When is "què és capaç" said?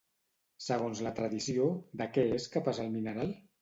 2.19-2.85